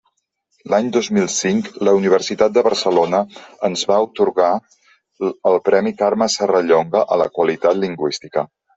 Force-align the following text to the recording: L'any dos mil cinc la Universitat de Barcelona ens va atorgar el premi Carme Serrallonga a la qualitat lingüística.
L'any 0.73 0.87
dos 0.95 1.09
mil 1.17 1.27
cinc 1.33 1.69
la 1.87 1.93
Universitat 1.97 2.55
de 2.55 2.63
Barcelona 2.69 3.21
ens 3.71 3.85
va 3.93 4.01
atorgar 4.09 4.51
el 5.53 5.63
premi 5.71 5.97
Carme 6.03 6.33
Serrallonga 6.41 7.09
a 7.19 7.23
la 7.25 7.33
qualitat 7.39 7.83
lingüística. 7.89 8.51